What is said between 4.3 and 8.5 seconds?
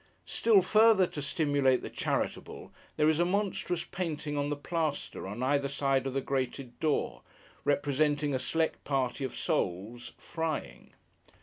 on the plaster, on either side of the grated door, representing a